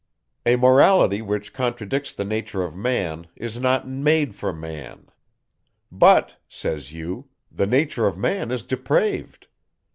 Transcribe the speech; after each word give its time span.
A 0.47 0.55
morality, 0.55 1.21
which 1.21 1.53
contradicts 1.53 2.11
the 2.11 2.25
nature 2.25 2.63
of 2.63 2.75
man, 2.75 3.27
is 3.35 3.59
not 3.59 3.87
made 3.87 4.33
for 4.33 4.51
man. 4.51 5.09
"But," 5.91 6.37
say 6.49 6.79
you, 6.79 7.27
"the 7.51 7.67
nature 7.67 8.07
of 8.07 8.17
man 8.17 8.49
is 8.49 8.63
depraved." 8.63 9.45